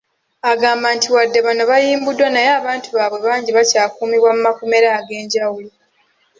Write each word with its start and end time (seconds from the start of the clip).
Agamba 0.51 0.87
nti 0.95 1.07
wadde 1.15 1.39
bano 1.47 1.63
bayimbuddwa 1.71 2.27
naye 2.33 2.49
abantu 2.59 2.87
baabwe 2.95 3.19
bangi 3.27 3.51
bakyakuumibwa 3.57 4.29
mu 4.35 4.41
makomera 4.47 4.87
ag’enjawulo. 4.99 5.69